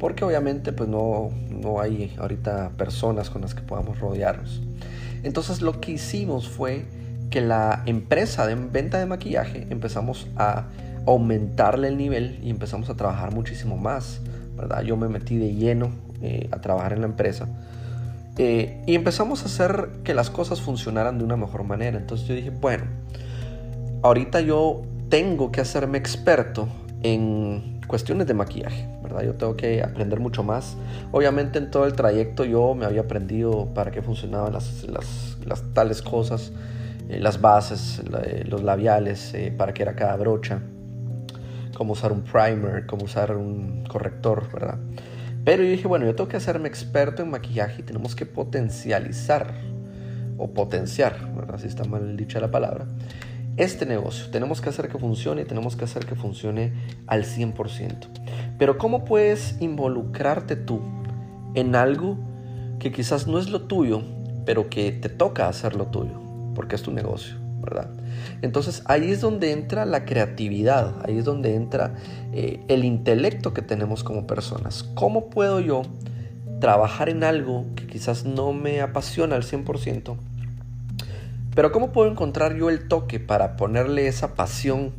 porque 0.00 0.24
obviamente 0.24 0.72
pues 0.72 0.88
no, 0.88 1.28
no 1.50 1.82
hay 1.82 2.14
ahorita 2.18 2.70
personas 2.78 3.28
con 3.28 3.42
las 3.42 3.54
que 3.54 3.60
podamos 3.60 4.00
rodearnos. 4.00 4.62
Entonces 5.24 5.60
lo 5.60 5.78
que 5.78 5.92
hicimos 5.92 6.48
fue 6.48 6.86
que 7.28 7.42
la 7.42 7.82
empresa 7.84 8.46
de 8.46 8.54
venta 8.54 8.98
de 8.98 9.04
maquillaje 9.04 9.66
empezamos 9.68 10.26
a 10.36 10.64
aumentarle 11.06 11.88
el 11.88 11.96
nivel 11.96 12.38
y 12.42 12.50
empezamos 12.50 12.88
a 12.90 12.94
trabajar 12.94 13.34
muchísimo 13.34 13.76
más, 13.76 14.20
¿verdad? 14.56 14.82
Yo 14.82 14.96
me 14.96 15.08
metí 15.08 15.36
de 15.36 15.54
lleno 15.54 15.90
eh, 16.22 16.48
a 16.52 16.60
trabajar 16.60 16.92
en 16.92 17.00
la 17.00 17.06
empresa 17.06 17.48
eh, 18.38 18.82
y 18.86 18.94
empezamos 18.94 19.42
a 19.42 19.46
hacer 19.46 19.88
que 20.04 20.14
las 20.14 20.30
cosas 20.30 20.60
funcionaran 20.60 21.18
de 21.18 21.24
una 21.24 21.36
mejor 21.36 21.64
manera. 21.64 21.98
Entonces 21.98 22.26
yo 22.28 22.34
dije, 22.34 22.50
bueno, 22.50 22.84
ahorita 24.02 24.40
yo 24.40 24.82
tengo 25.08 25.52
que 25.52 25.60
hacerme 25.60 25.98
experto 25.98 26.68
en 27.02 27.80
cuestiones 27.88 28.26
de 28.26 28.34
maquillaje, 28.34 28.88
¿verdad? 29.02 29.22
Yo 29.22 29.34
tengo 29.34 29.56
que 29.56 29.82
aprender 29.82 30.20
mucho 30.20 30.44
más. 30.44 30.76
Obviamente 31.10 31.58
en 31.58 31.70
todo 31.70 31.84
el 31.84 31.94
trayecto 31.94 32.44
yo 32.44 32.74
me 32.74 32.86
había 32.86 33.02
aprendido 33.02 33.66
para 33.74 33.90
qué 33.90 34.00
funcionaban 34.00 34.52
las, 34.52 34.84
tales 35.74 36.00
cosas, 36.00 36.52
eh, 37.08 37.18
las 37.18 37.40
bases, 37.40 38.00
los 38.46 38.62
labiales, 38.62 39.34
para 39.58 39.74
qué 39.74 39.82
era 39.82 39.94
cada 39.94 40.16
brocha 40.16 40.62
cómo 41.82 41.94
usar 41.94 42.12
un 42.12 42.22
primer, 42.22 42.86
cómo 42.86 43.06
usar 43.06 43.36
un 43.36 43.82
corrector, 43.88 44.48
¿verdad? 44.52 44.78
Pero 45.44 45.64
yo 45.64 45.70
dije, 45.70 45.88
bueno, 45.88 46.06
yo 46.06 46.14
tengo 46.14 46.28
que 46.28 46.36
hacerme 46.36 46.68
experto 46.68 47.24
en 47.24 47.30
maquillaje 47.30 47.80
y 47.80 47.82
tenemos 47.82 48.14
que 48.14 48.24
potencializar 48.24 49.52
o 50.38 50.52
potenciar, 50.52 51.34
¿verdad? 51.34 51.58
Si 51.58 51.66
está 51.66 51.82
mal 51.82 52.16
dicha 52.16 52.38
la 52.38 52.52
palabra, 52.52 52.86
este 53.56 53.84
negocio. 53.84 54.30
Tenemos 54.30 54.60
que 54.60 54.68
hacer 54.68 54.88
que 54.90 54.96
funcione 54.96 55.42
y 55.42 55.44
tenemos 55.44 55.74
que 55.74 55.82
hacer 55.82 56.06
que 56.06 56.14
funcione 56.14 56.72
al 57.08 57.24
100%. 57.24 57.96
Pero 58.60 58.78
¿cómo 58.78 59.04
puedes 59.04 59.60
involucrarte 59.60 60.54
tú 60.54 60.82
en 61.56 61.74
algo 61.74 62.16
que 62.78 62.92
quizás 62.92 63.26
no 63.26 63.40
es 63.40 63.50
lo 63.50 63.62
tuyo, 63.62 64.02
pero 64.46 64.70
que 64.70 64.92
te 64.92 65.08
toca 65.08 65.48
hacer 65.48 65.74
lo 65.74 65.86
tuyo, 65.86 66.20
porque 66.54 66.76
es 66.76 66.82
tu 66.82 66.92
negocio? 66.92 67.41
Entonces 68.42 68.82
ahí 68.86 69.10
es 69.10 69.20
donde 69.20 69.52
entra 69.52 69.86
la 69.86 70.04
creatividad, 70.04 70.94
ahí 71.04 71.18
es 71.18 71.24
donde 71.24 71.54
entra 71.54 71.94
eh, 72.32 72.60
el 72.68 72.84
intelecto 72.84 73.54
que 73.54 73.62
tenemos 73.62 74.04
como 74.04 74.26
personas. 74.26 74.82
¿Cómo 74.94 75.30
puedo 75.30 75.60
yo 75.60 75.82
trabajar 76.60 77.08
en 77.08 77.24
algo 77.24 77.66
que 77.76 77.86
quizás 77.86 78.24
no 78.24 78.52
me 78.52 78.80
apasiona 78.80 79.36
al 79.36 79.42
100%? 79.42 80.16
Pero 81.54 81.70
¿cómo 81.70 81.92
puedo 81.92 82.10
encontrar 82.10 82.56
yo 82.56 82.70
el 82.70 82.88
toque 82.88 83.20
para 83.20 83.56
ponerle 83.56 84.06
esa 84.06 84.34
pasión 84.34 84.92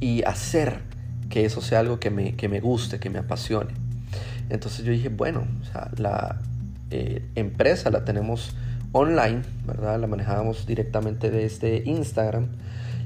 y 0.00 0.22
hacer 0.24 0.80
que 1.30 1.44
eso 1.44 1.60
sea 1.60 1.80
algo 1.80 2.00
que 2.00 2.10
me, 2.10 2.34
que 2.34 2.48
me 2.48 2.60
guste, 2.60 2.98
que 2.98 3.08
me 3.08 3.20
apasione? 3.20 3.72
Entonces 4.48 4.84
yo 4.84 4.92
dije, 4.92 5.08
bueno, 5.08 5.46
la 5.96 6.40
eh, 6.90 7.24
empresa 7.34 7.90
la 7.90 8.04
tenemos 8.04 8.54
online, 8.92 9.42
¿verdad? 9.66 10.00
La 10.00 10.06
manejábamos 10.06 10.66
directamente 10.66 11.30
desde 11.30 11.82
Instagram. 11.84 12.48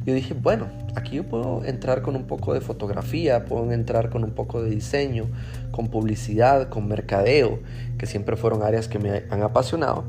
Yo 0.06 0.14
dije, 0.14 0.34
bueno, 0.34 0.66
aquí 0.94 1.16
yo 1.16 1.24
puedo 1.24 1.64
entrar 1.64 2.02
con 2.02 2.16
un 2.16 2.24
poco 2.24 2.54
de 2.54 2.60
fotografía, 2.60 3.44
puedo 3.44 3.70
entrar 3.72 4.08
con 4.08 4.24
un 4.24 4.30
poco 4.30 4.62
de 4.62 4.70
diseño, 4.70 5.26
con 5.70 5.88
publicidad, 5.88 6.68
con 6.68 6.88
mercadeo, 6.88 7.58
que 7.98 8.06
siempre 8.06 8.36
fueron 8.36 8.62
áreas 8.62 8.88
que 8.88 8.98
me 8.98 9.24
han 9.30 9.42
apasionado. 9.42 10.04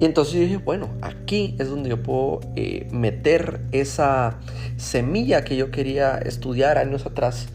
Y 0.00 0.06
entonces 0.06 0.40
dije, 0.40 0.56
bueno, 0.56 0.88
aquí 1.02 1.54
es 1.58 1.68
donde 1.68 1.90
yo 1.90 2.02
puedo 2.02 2.40
eh, 2.56 2.88
meter 2.90 3.60
esa 3.70 4.38
semilla 4.78 5.44
que 5.44 5.56
yo 5.56 5.70
quería 5.70 6.16
estudiar 6.16 6.78
años 6.78 7.04
atrás 7.04 7.48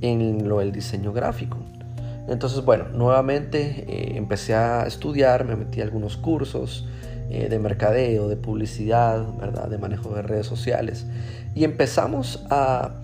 en 0.00 0.48
lo 0.48 0.60
del 0.60 0.70
diseño 0.70 1.12
gráfico. 1.12 1.58
Entonces, 2.28 2.64
bueno, 2.64 2.84
nuevamente 2.94 3.84
eh, 3.88 4.12
empecé 4.16 4.54
a 4.54 4.86
estudiar, 4.86 5.44
me 5.44 5.56
metí 5.56 5.80
a 5.80 5.84
algunos 5.84 6.16
cursos, 6.16 6.86
eh, 7.30 7.48
de 7.48 7.58
mercadeo, 7.58 8.28
de 8.28 8.36
publicidad, 8.36 9.22
¿verdad? 9.38 9.68
de 9.68 9.76
manejo 9.78 10.14
de 10.14 10.22
redes 10.22 10.46
sociales. 10.46 11.06
Y 11.54 11.64
empezamos 11.64 12.44
a, 12.50 12.94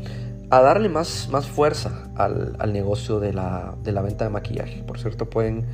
darle 0.49 0.89
más, 0.89 1.29
más 1.31 1.47
fuerza 1.47 2.09
al, 2.15 2.73
negocio 2.73 3.21
de 3.21 3.33
la, 3.33 3.75
venta 3.85 4.25
de 4.25 4.31
maquillaje. 4.31 4.83
Por 4.85 4.99
cierto, 4.99 5.29
pueden 5.29 5.67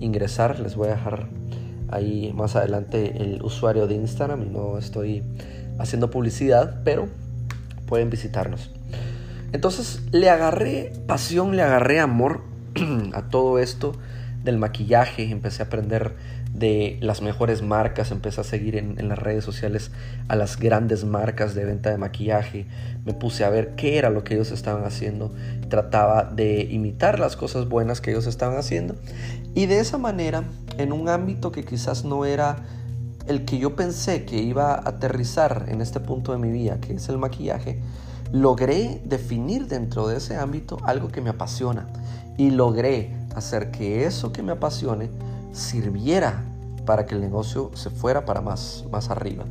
ingresar, 0.00 0.60
les 0.60 0.76
voy 0.76 0.88
a 0.88 0.92
dejar 0.92 1.26
ahí 1.90 2.32
más 2.34 2.54
adelante 2.54 3.22
el 3.22 3.42
usuario 3.42 3.86
de 3.86 3.94
Instagram 3.94 4.52
no 4.52 4.76
estoy 4.76 5.22
haciendo 5.78 6.10
publicidad, 6.10 6.82
pero 6.84 7.08
pueden 7.86 8.10
visitarnos. 8.10 8.70
Entonces 9.52 10.02
le 10.12 10.28
agarré 10.28 10.92
pasión, 11.06 11.56
le 11.56 11.62
agarré 11.62 11.98
amor 11.98 12.42
a 13.14 13.22
todo 13.22 13.58
esto 13.58 13.94
del 14.48 14.58
maquillaje, 14.58 15.30
empecé 15.30 15.62
a 15.62 15.66
aprender 15.66 16.16
de 16.54 16.96
las 17.00 17.20
mejores 17.20 17.62
marcas, 17.62 18.10
empecé 18.10 18.40
a 18.40 18.44
seguir 18.44 18.76
en, 18.76 19.08
las 19.08 19.18
redes 19.18 19.44
sociales 19.44 19.90
a 20.28 20.36
las 20.36 20.58
grandes 20.58 21.04
marcas 21.04 21.54
de 21.54 21.64
venta 21.64 21.90
de 21.90 21.98
maquillaje, 21.98 22.66
me 23.04 23.12
puse 23.12 23.44
a 23.44 23.50
ver 23.50 23.74
qué 23.76 23.98
era 23.98 24.08
lo 24.08 24.24
que 24.24 24.34
ellos 24.34 24.50
estaban 24.50 24.84
haciendo, 24.84 25.34
trataba 25.68 26.24
de 26.24 26.62
imitar 26.62 27.18
las 27.18 27.36
cosas 27.36 27.68
buenas 27.68 28.00
que 28.00 28.10
ellos 28.10 28.26
estaban 28.26 28.56
haciendo 28.56 28.96
y 29.54 29.66
de 29.66 29.80
esa 29.80 29.98
manera, 29.98 30.44
en 30.78 30.92
un 30.92 31.08
ámbito 31.08 31.52
que 31.52 31.64
quizás 31.64 32.04
no 32.04 32.24
era 32.24 32.64
el 33.26 33.44
que 33.44 33.58
yo 33.58 33.76
pensé 33.76 34.24
que 34.24 34.36
iba 34.36 34.72
a 34.72 34.88
aterrizar 34.88 35.66
en 35.68 35.82
este 35.82 36.00
punto 36.00 36.32
de 36.32 36.38
mi 36.38 36.50
vida, 36.50 36.80
que 36.80 36.94
es 36.94 37.08
el 37.10 37.18
maquillaje, 37.18 37.78
logré 38.32 39.02
definir 39.04 39.66
dentro 39.66 40.08
de 40.08 40.16
ese 40.16 40.36
ámbito 40.36 40.78
algo 40.84 41.08
que 41.08 41.20
me 41.20 41.30
apasiona 41.30 41.86
y 42.38 42.50
logré 42.50 43.10
hacer 43.38 43.70
que 43.70 44.04
eso 44.04 44.32
que 44.32 44.42
me 44.42 44.52
apasione 44.52 45.10
sirviera 45.52 46.44
para 46.88 47.04
que 47.04 47.14
el 47.14 47.20
negocio 47.20 47.70
se 47.74 47.90
fuera 47.90 48.24
para 48.24 48.40
más, 48.40 48.86
más 48.90 49.10
arriba. 49.10 49.44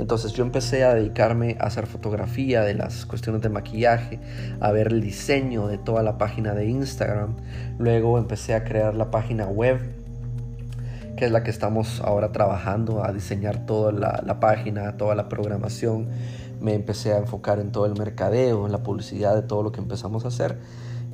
Entonces 0.00 0.32
yo 0.32 0.42
empecé 0.42 0.82
a 0.82 0.92
dedicarme 0.92 1.56
a 1.60 1.66
hacer 1.66 1.86
fotografía 1.86 2.62
de 2.62 2.74
las 2.74 3.06
cuestiones 3.06 3.42
de 3.42 3.48
maquillaje, 3.48 4.18
a 4.58 4.72
ver 4.72 4.88
el 4.88 5.00
diseño 5.00 5.68
de 5.68 5.78
toda 5.78 6.02
la 6.02 6.18
página 6.18 6.52
de 6.52 6.66
Instagram. 6.66 7.36
Luego 7.78 8.18
empecé 8.18 8.54
a 8.54 8.64
crear 8.64 8.96
la 8.96 9.12
página 9.12 9.46
web, 9.46 9.78
que 11.16 11.26
es 11.26 11.30
la 11.30 11.44
que 11.44 11.50
estamos 11.50 12.00
ahora 12.00 12.32
trabajando, 12.32 13.04
a 13.04 13.12
diseñar 13.12 13.66
toda 13.66 13.92
la, 13.92 14.20
la 14.26 14.40
página, 14.40 14.96
toda 14.96 15.14
la 15.14 15.28
programación. 15.28 16.08
Me 16.60 16.74
empecé 16.74 17.12
a 17.12 17.18
enfocar 17.18 17.60
en 17.60 17.70
todo 17.70 17.86
el 17.86 17.96
mercadeo, 17.96 18.66
en 18.66 18.72
la 18.72 18.82
publicidad 18.82 19.36
de 19.36 19.42
todo 19.42 19.62
lo 19.62 19.70
que 19.70 19.80
empezamos 19.80 20.24
a 20.24 20.28
hacer. 20.28 20.58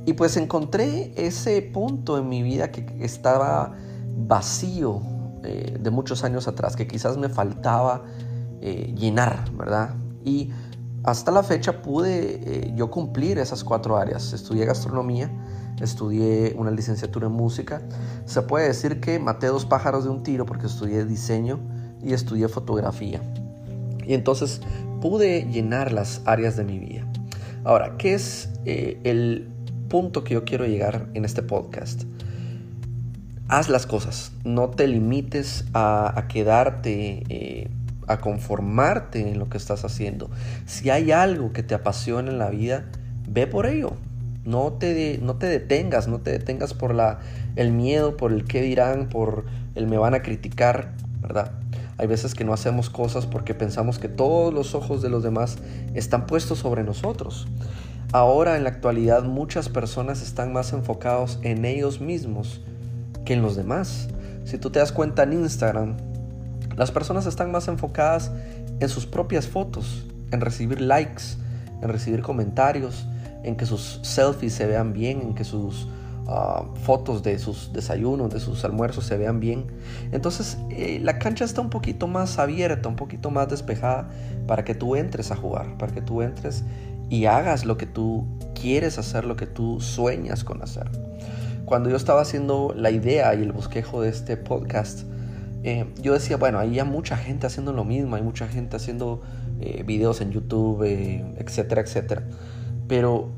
Y 0.07 0.13
pues 0.13 0.37
encontré 0.37 1.11
ese 1.17 1.61
punto 1.61 2.17
en 2.17 2.29
mi 2.29 2.41
vida 2.41 2.71
que 2.71 2.85
estaba 3.01 3.75
vacío 4.15 5.01
eh, 5.43 5.77
de 5.81 5.91
muchos 5.91 6.23
años 6.23 6.47
atrás, 6.47 6.77
que 6.77 6.87
quizás 6.87 7.17
me 7.17 7.27
faltaba 7.27 8.03
eh, 8.61 8.95
llenar, 8.97 9.51
¿verdad? 9.51 9.95
Y 10.23 10.51
hasta 11.03 11.29
la 11.29 11.43
fecha 11.43 11.81
pude 11.81 12.39
eh, 12.41 12.73
yo 12.73 12.89
cumplir 12.89 13.37
esas 13.37 13.65
cuatro 13.65 13.97
áreas. 13.97 14.31
Estudié 14.31 14.63
gastronomía, 14.63 15.29
estudié 15.81 16.55
una 16.57 16.71
licenciatura 16.71 17.27
en 17.27 17.33
música. 17.33 17.81
Se 18.23 18.41
puede 18.43 18.69
decir 18.69 19.01
que 19.01 19.19
maté 19.19 19.47
dos 19.47 19.65
pájaros 19.65 20.05
de 20.05 20.09
un 20.09 20.23
tiro 20.23 20.45
porque 20.45 20.67
estudié 20.67 21.03
diseño 21.03 21.59
y 22.01 22.13
estudié 22.13 22.47
fotografía. 22.47 23.21
Y 24.05 24.13
entonces 24.13 24.61
pude 25.01 25.49
llenar 25.51 25.91
las 25.91 26.21
áreas 26.23 26.55
de 26.55 26.63
mi 26.63 26.79
vida. 26.79 27.05
Ahora, 27.65 27.97
¿qué 27.97 28.13
es 28.13 28.47
el 28.63 29.56
punto 29.87 30.23
que 30.23 30.33
yo 30.33 30.45
quiero 30.45 30.65
llegar 30.65 31.07
en 31.13 31.25
este 31.25 31.41
podcast. 31.41 32.03
Haz 33.47 33.69
las 33.69 33.85
cosas, 33.85 34.31
no 34.43 34.69
te 34.69 34.87
limites 34.87 35.65
a, 35.73 36.25
quedarte, 36.27 37.23
eh, 37.29 37.69
a 38.07 38.17
conformarte 38.19 39.29
en 39.29 39.39
lo 39.39 39.49
que 39.49 39.57
estás 39.57 39.85
haciendo. 39.85 40.29
Si 40.65 40.89
hay 40.89 41.11
algo 41.11 41.53
que 41.53 41.63
te 41.63 41.73
apasiona 41.73 42.29
en 42.29 42.39
la 42.39 42.49
vida, 42.49 42.85
ve 43.27 43.47
por 43.47 43.65
ello. 43.65 43.93
No 44.43 44.73
te, 44.73 45.19
no 45.21 45.35
te 45.35 45.47
detengas, 45.47 46.07
no 46.07 46.19
te 46.19 46.31
detengas 46.31 46.73
por 46.73 46.93
la, 46.93 47.19
el 47.55 47.71
miedo, 47.71 48.17
por 48.17 48.31
el 48.31 48.45
qué 48.45 48.61
dirán, 48.61 49.09
por 49.09 49.45
el 49.75 49.87
me 49.87 49.97
van 49.97 50.13
a 50.13 50.21
criticar, 50.21 50.93
¿verdad? 51.21 51.51
Hay 51.97 52.07
veces 52.07 52.35
que 52.35 52.43
no 52.43 52.53
hacemos 52.53 52.89
cosas 52.89 53.25
porque 53.25 53.53
pensamos 53.55 53.97
que 53.97 54.07
todos 54.07 54.53
los 54.53 54.75
ojos 54.75 55.01
de 55.01 55.09
los 55.09 55.23
demás 55.23 55.57
están 55.95 56.27
puestos 56.27 56.59
sobre 56.59 56.83
nosotros. 56.83 57.47
Ahora 58.13 58.55
en 58.55 58.63
la 58.63 58.69
actualidad 58.69 59.23
muchas 59.23 59.67
personas 59.67 60.21
están 60.21 60.53
más 60.53 60.71
enfocados 60.71 61.39
en 61.41 61.65
ellos 61.65 61.99
mismos 61.99 62.61
que 63.25 63.33
en 63.33 63.41
los 63.41 63.57
demás. 63.57 64.07
Si 64.45 64.57
tú 64.57 64.69
te 64.69 64.79
das 64.79 64.93
cuenta 64.93 65.23
en 65.23 65.33
Instagram, 65.33 65.97
las 66.77 66.89
personas 66.89 67.25
están 67.25 67.51
más 67.51 67.67
enfocadas 67.67 68.31
en 68.79 68.87
sus 68.87 69.05
propias 69.05 69.47
fotos, 69.47 70.05
en 70.31 70.39
recibir 70.39 70.79
likes, 70.79 71.23
en 71.81 71.89
recibir 71.89 72.21
comentarios, 72.21 73.05
en 73.43 73.57
que 73.57 73.65
sus 73.65 73.99
selfies 74.03 74.53
se 74.53 74.65
vean 74.67 74.93
bien, 74.93 75.21
en 75.21 75.35
que 75.35 75.43
sus 75.43 75.89
ah, 76.27 76.63
fotos 76.83 77.23
de 77.23 77.37
sus 77.39 77.73
desayunos, 77.73 78.29
de 78.29 78.39
sus 78.39 78.63
almuerzos 78.63 79.05
se 79.05 79.17
vean 79.17 79.41
bien. 79.41 79.65
Entonces 80.13 80.57
eh, 80.69 81.01
la 81.03 81.19
cancha 81.19 81.43
está 81.43 81.59
un 81.59 81.69
poquito 81.69 82.07
más 82.07 82.39
abierta, 82.39 82.87
un 82.87 82.95
poquito 82.95 83.31
más 83.31 83.49
despejada 83.49 84.07
para 84.47 84.63
que 84.63 84.75
tú 84.75 84.95
entres 84.95 85.31
a 85.31 85.35
jugar, 85.35 85.77
para 85.77 85.91
que 85.91 86.01
tú 86.01 86.21
entres 86.21 86.63
y 87.09 87.25
hagas 87.25 87.65
lo 87.65 87.77
que 87.77 87.85
tú 87.85 88.25
quieres 88.59 88.97
hacer, 88.97 89.25
lo 89.25 89.35
que 89.35 89.45
tú 89.45 89.79
sueñas 89.81 90.43
con 90.43 90.61
hacer. 90.61 90.89
Cuando 91.65 91.89
yo 91.89 91.97
estaba 91.97 92.21
haciendo 92.21 92.73
la 92.75 92.91
idea 92.91 93.35
y 93.35 93.43
el 93.43 93.51
bosquejo 93.51 94.01
de 94.01 94.09
este 94.09 94.37
podcast, 94.37 95.01
eh, 95.63 95.85
yo 96.01 96.13
decía, 96.13 96.37
bueno, 96.37 96.59
hay 96.59 96.81
mucha 96.83 97.17
gente 97.17 97.47
haciendo 97.47 97.73
lo 97.73 97.83
mismo, 97.83 98.15
hay 98.15 98.21
mucha 98.21 98.47
gente 98.47 98.77
haciendo 98.77 99.21
eh, 99.59 99.83
videos 99.85 100.21
en 100.21 100.31
YouTube, 100.31 100.83
eh, 100.83 101.25
etcétera, 101.37 101.81
etcétera. 101.81 102.23
Pero, 102.87 103.31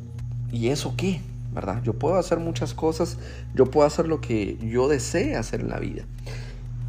¿y 0.51 0.67
eso 0.67 0.93
qué? 0.95 1.21
¿Verdad? 1.53 1.81
Yo 1.83 1.93
puedo 1.93 2.17
hacer 2.17 2.39
muchas 2.39 2.75
cosas, 2.75 3.17
yo 3.55 3.65
puedo 3.71 3.87
hacer 3.87 4.07
lo 4.07 4.21
que 4.21 4.57
yo 4.57 4.87
desee 4.87 5.35
hacer 5.35 5.61
en 5.61 5.69
la 5.69 5.79
vida. 5.79 6.03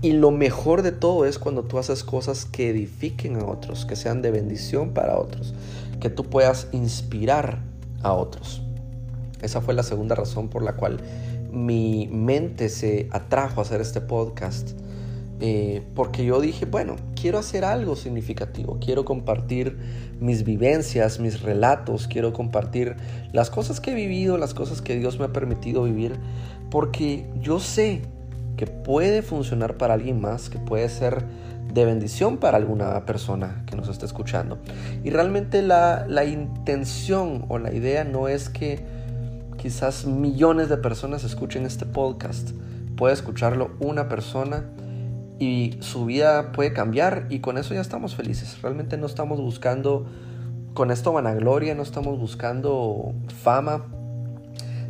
Y 0.02 0.12
lo 0.12 0.30
mejor 0.30 0.80
de 0.83 0.92
todo 0.92 1.26
es 1.26 1.38
cuando 1.38 1.64
tú 1.64 1.78
haces 1.78 2.04
cosas 2.04 2.47
que 2.47 2.71
edifiquen 2.71 3.37
a 3.37 3.45
otros, 3.45 3.85
que 3.85 3.97
sean 3.97 4.23
de 4.23 4.30
bendición 4.30 4.90
para 4.90 5.19
otros, 5.19 5.52
que 6.00 6.09
tú 6.09 6.25
puedas 6.25 6.69
inspirar 6.73 7.59
a 8.02 8.14
otros. 8.14 8.62
Esa 9.42 9.61
fue 9.61 9.75
la 9.75 9.83
segunda 9.83 10.14
razón 10.14 10.49
por 10.49 10.62
la 10.62 10.75
cual 10.76 11.00
mi 11.52 12.09
mente 12.11 12.71
se 12.71 13.09
atrajo 13.11 13.61
a 13.61 13.64
hacer 13.64 13.83
este 13.83 14.00
podcast. 14.00 14.71
Eh, 15.42 15.83
porque 15.95 16.25
yo 16.25 16.40
dije, 16.40 16.66
bueno, 16.66 16.97
quiero 17.19 17.38
hacer 17.38 17.64
algo 17.64 17.97
significativo, 17.97 18.78
quiero 18.78 19.07
compartir 19.07 19.78
mis 20.21 20.45
vivencias, 20.45 21.19
mis 21.19 21.40
relatos, 21.40 22.09
quiero 22.09 22.35
compartir 22.35 22.97
las 23.33 23.49
cosas 23.49 23.80
que 23.80 23.92
he 23.92 23.95
vivido, 23.95 24.37
las 24.37 24.52
cosas 24.52 24.83
que 24.83 24.97
Dios 24.97 25.19
me 25.19 25.25
ha 25.25 25.33
permitido 25.33 25.85
vivir, 25.85 26.12
porque 26.71 27.26
yo 27.40 27.59
sé 27.59 28.02
que 28.57 28.66
puede 28.66 29.23
funcionar 29.23 29.76
para 29.76 29.95
alguien 29.95 30.21
más, 30.21 30.50
que 30.50 30.59
puede 30.59 30.88
ser 30.88 31.25
de 31.73 31.85
bendición 31.85 32.38
para 32.38 32.57
alguna 32.57 33.04
persona 33.07 33.64
que 33.66 33.76
nos 33.76 33.88
esté 33.88 34.07
escuchando. 34.07 34.59
Y 35.04 35.11
realmente 35.11 35.62
la, 35.62 36.04
la 36.09 36.25
intención 36.25 37.45
o 37.49 37.59
la 37.59 37.73
idea 37.73 38.04
no 38.04 38.28
es 38.28 38.49
que 38.49 38.85
quizás 39.57 40.07
millones 40.07 40.69
de 40.69 40.76
personas 40.76 41.25
escuchen 41.25 41.66
este 41.66 41.87
podcast. 41.87 42.50
Puede 42.97 43.14
escucharlo 43.14 43.73
una 43.78 44.09
persona 44.09 44.64
y 45.38 45.78
su 45.80 46.04
vida 46.04 46.52
puede 46.52 46.73
cambiar 46.73 47.26
y 47.30 47.41
con 47.41 47.56
eso 47.56 47.75
ya 47.75 47.80
estamos 47.80 48.15
felices. 48.15 48.60
Realmente 48.63 48.97
no 48.99 49.06
estamos 49.06 49.41
buscando 49.41 50.06
con 50.75 50.91
esto 50.91 51.13
vanagloria, 51.13 51.75
no 51.75 51.82
estamos 51.82 52.19
buscando 52.19 53.13
fama, 53.43 53.86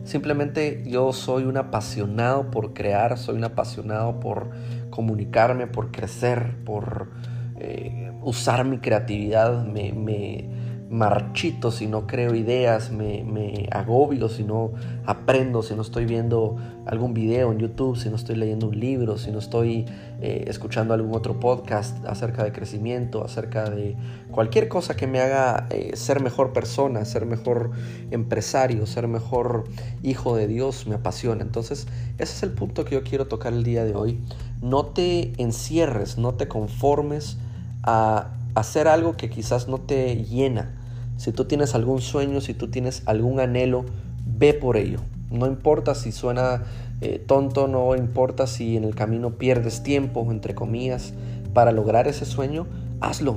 Simplemente 0.05 0.83
yo 0.87 1.13
soy 1.13 1.45
un 1.45 1.57
apasionado 1.57 2.51
por 2.51 2.73
crear, 2.73 3.19
soy 3.19 3.37
un 3.37 3.45
apasionado 3.45 4.19
por 4.21 4.51
comunicarme, 4.91 5.67
por 5.67 5.91
crecer, 5.91 6.57
por 6.65 7.11
eh, 7.59 8.11
usar 8.23 8.65
mi 8.65 8.79
creatividad. 8.79 9.65
Me, 9.65 10.49
marchito 10.91 11.71
si 11.71 11.87
no 11.87 12.09
creo 12.09 12.35
ideas, 12.35 12.91
me, 12.91 13.23
me, 13.23 13.69
agobio 13.71 14.29
si 14.29 14.43
no 14.43 14.73
aprendo, 15.07 15.63
si 15.63 15.75
no 15.77 15.83
estoy 15.83 16.05
viendo 16.05 16.57
algún 16.85 17.15
video 17.15 17.53
en 17.53 17.59
YouTube, 17.61 17.97
si 17.97 18.11
no 18.11 18.17
estoy 18.17 18.35
leyendo 18.35 18.67
un 18.67 18.79
libro, 18.79 19.17
si 19.17 19.31
no 19.31 19.39
estoy 19.39 19.87
eh, 20.21 20.47
escuchando 20.49 20.93
algún 20.93 21.15
otro 21.15 21.39
podcast 21.39 22.05
acerca 22.07 22.43
de 22.43 22.51
crecimiento, 22.51 23.25
acerca 23.25 23.71
de 23.71 23.97
cualquier 24.33 24.67
cosa 24.67 24.97
que 24.97 25.07
me 25.07 25.21
haga 25.21 25.69
eh, 25.71 25.93
ser 25.95 26.21
mejor 26.21 26.53
persona, 26.53 27.05
ser 27.05 27.25
mejor 27.25 27.71
empresario, 28.11 28.85
ser 28.85 29.07
mejor 29.07 29.65
hijo 30.03 30.35
de 30.35 30.49
Dios, 30.49 30.89
me 30.89 30.97
apasiona. 30.97 31.43
Entonces, 31.43 31.87
ese 32.19 32.35
es 32.35 32.43
el 32.43 32.51
punto 32.51 32.85
que 32.85 32.97
yo 32.97 33.05
quiero 33.05 33.29
tocar 33.29 33.53
el 33.53 33.63
día 33.63 33.85
de 33.85 33.95
hoy. 33.95 34.19
No 34.61 34.87
te 34.87 35.41
encierres, 35.41 36.19
no 36.19 36.35
te 36.35 36.49
conformes 36.49 37.39
a 37.85 38.33
hacer 38.57 38.89
algo 38.89 39.17
que 39.17 39.31
quizás 39.31 39.69
no 39.69 39.79
te 39.79 40.25
llena 40.25 40.80
si 41.21 41.33
tú 41.33 41.45
tienes 41.45 41.75
algún 41.75 42.01
sueño, 42.01 42.41
si 42.41 42.55
tú 42.55 42.69
tienes 42.69 43.03
algún 43.05 43.41
anhelo, 43.41 43.85
ve 44.25 44.55
por 44.55 44.79
ello. 44.79 45.01
No 45.31 45.47
importa 45.47 45.95
si 45.95 46.13
suena 46.13 46.63
eh, 47.03 47.23
tonto, 47.25 47.69
no 47.69 47.95
importa 47.95 48.47
si 48.47 48.79
en 48.79 48.85
el 48.85 48.95
camino 48.95 49.33
pierdes 49.33 49.83
tiempo, 49.83 50.27
entre 50.31 50.55
comillas, 50.55 51.13
para 51.53 51.73
lograr 51.73 52.09
ese 52.09 52.25
sueño, 52.25 52.67
hazlo. 53.03 53.37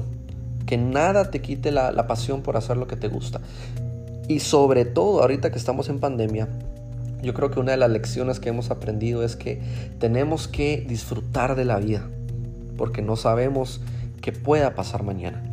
Que 0.65 0.77
nada 0.77 1.29
te 1.29 1.41
quite 1.41 1.73
la, 1.73 1.91
la 1.91 2.07
pasión 2.07 2.41
por 2.41 2.55
hacer 2.55 2.77
lo 2.77 2.87
que 2.87 2.95
te 2.95 3.09
gusta. 3.09 3.41
Y 4.29 4.39
sobre 4.39 4.85
todo, 4.85 5.21
ahorita 5.21 5.51
que 5.51 5.57
estamos 5.57 5.89
en 5.89 5.99
pandemia, 5.99 6.47
yo 7.21 7.33
creo 7.33 7.51
que 7.51 7.59
una 7.59 7.71
de 7.71 7.77
las 7.79 7.91
lecciones 7.91 8.39
que 8.39 8.47
hemos 8.47 8.71
aprendido 8.71 9.25
es 9.25 9.35
que 9.35 9.61
tenemos 9.99 10.47
que 10.47 10.85
disfrutar 10.87 11.57
de 11.57 11.65
la 11.65 11.79
vida, 11.79 12.07
porque 12.77 13.01
no 13.01 13.17
sabemos 13.17 13.81
qué 14.21 14.31
pueda 14.31 14.73
pasar 14.73 15.03
mañana. 15.03 15.43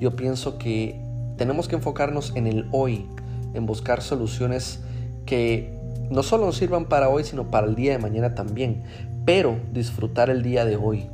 Yo 0.00 0.16
pienso 0.16 0.58
que 0.58 1.05
tenemos 1.36 1.68
que 1.68 1.76
enfocarnos 1.76 2.32
en 2.34 2.46
el 2.46 2.66
hoy, 2.72 3.06
en 3.54 3.66
buscar 3.66 4.02
soluciones 4.02 4.80
que 5.24 5.74
no 6.10 6.22
solo 6.22 6.46
nos 6.46 6.56
sirvan 6.56 6.86
para 6.86 7.08
hoy, 7.08 7.24
sino 7.24 7.50
para 7.50 7.66
el 7.66 7.74
día 7.74 7.92
de 7.92 7.98
mañana 7.98 8.34
también, 8.34 8.82
pero 9.24 9.58
disfrutar 9.72 10.30
el 10.30 10.42
día 10.42 10.64
de 10.64 10.76
hoy, 10.76 11.06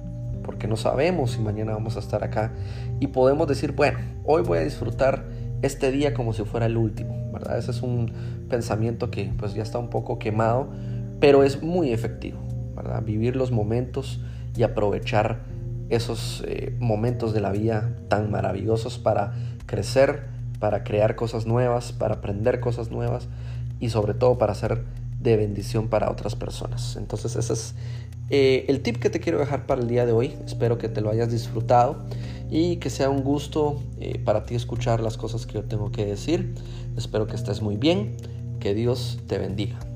porque 0.42 0.68
no 0.68 0.76
sabemos 0.76 1.32
si 1.32 1.40
mañana 1.40 1.72
vamos 1.72 1.96
a 1.96 2.00
estar 2.00 2.22
acá 2.24 2.52
y 3.00 3.08
podemos 3.08 3.48
decir, 3.48 3.72
bueno, 3.72 3.98
hoy 4.24 4.42
voy 4.42 4.58
a 4.58 4.62
disfrutar 4.62 5.24
este 5.62 5.90
día 5.92 6.12
como 6.12 6.32
si 6.32 6.44
fuera 6.44 6.66
el 6.66 6.76
último, 6.76 7.30
¿verdad? 7.32 7.58
Ese 7.58 7.70
es 7.70 7.82
un 7.82 8.12
pensamiento 8.50 9.10
que 9.10 9.32
pues 9.38 9.54
ya 9.54 9.62
está 9.62 9.78
un 9.78 9.88
poco 9.88 10.18
quemado, 10.18 10.68
pero 11.20 11.42
es 11.44 11.62
muy 11.62 11.92
efectivo, 11.92 12.38
¿verdad? 12.76 13.02
Vivir 13.02 13.36
los 13.36 13.50
momentos 13.50 14.20
y 14.56 14.64
aprovechar 14.64 15.40
esos 15.94 16.42
eh, 16.46 16.74
momentos 16.80 17.32
de 17.34 17.40
la 17.40 17.50
vida 17.52 17.96
tan 18.08 18.30
maravillosos 18.30 18.98
para 18.98 19.34
crecer, 19.66 20.24
para 20.58 20.84
crear 20.84 21.16
cosas 21.16 21.46
nuevas, 21.46 21.92
para 21.92 22.16
aprender 22.16 22.60
cosas 22.60 22.90
nuevas 22.90 23.28
y 23.80 23.90
sobre 23.90 24.14
todo 24.14 24.38
para 24.38 24.54
ser 24.54 24.84
de 25.20 25.36
bendición 25.36 25.88
para 25.88 26.10
otras 26.10 26.34
personas. 26.34 26.96
Entonces 26.96 27.36
ese 27.36 27.52
es 27.52 27.74
eh, 28.30 28.64
el 28.68 28.80
tip 28.80 28.96
que 28.96 29.10
te 29.10 29.20
quiero 29.20 29.38
dejar 29.38 29.66
para 29.66 29.82
el 29.82 29.88
día 29.88 30.06
de 30.06 30.12
hoy. 30.12 30.34
Espero 30.46 30.78
que 30.78 30.88
te 30.88 31.00
lo 31.00 31.10
hayas 31.10 31.30
disfrutado 31.30 31.96
y 32.50 32.76
que 32.76 32.90
sea 32.90 33.10
un 33.10 33.22
gusto 33.22 33.82
eh, 34.00 34.18
para 34.18 34.44
ti 34.44 34.54
escuchar 34.54 35.00
las 35.00 35.16
cosas 35.16 35.46
que 35.46 35.54
yo 35.54 35.64
tengo 35.64 35.92
que 35.92 36.06
decir. 36.06 36.54
Espero 36.96 37.26
que 37.26 37.36
estés 37.36 37.60
muy 37.60 37.76
bien. 37.76 38.16
Que 38.60 38.74
Dios 38.74 39.18
te 39.26 39.38
bendiga. 39.38 39.91